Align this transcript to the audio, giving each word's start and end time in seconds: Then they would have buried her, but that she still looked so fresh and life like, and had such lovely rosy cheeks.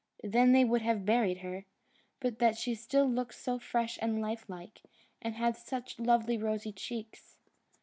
Then 0.23 0.51
they 0.51 0.65
would 0.65 0.81
have 0.81 1.05
buried 1.05 1.41
her, 1.41 1.67
but 2.19 2.39
that 2.39 2.57
she 2.57 2.73
still 2.73 3.05
looked 3.07 3.35
so 3.35 3.59
fresh 3.59 3.99
and 4.01 4.19
life 4.19 4.45
like, 4.47 4.81
and 5.21 5.35
had 5.35 5.55
such 5.55 5.99
lovely 5.99 6.39
rosy 6.39 6.71
cheeks. 6.71 7.37